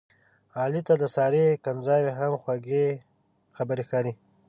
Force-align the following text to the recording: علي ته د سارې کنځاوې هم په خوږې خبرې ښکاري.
علي 0.63 0.81
ته 0.87 0.93
د 1.01 1.03
سارې 1.15 1.45
کنځاوې 1.65 2.11
هم 2.19 2.31
په 2.35 2.39
خوږې 2.43 2.85
خبرې 3.55 3.83
ښکاري. 3.87 4.13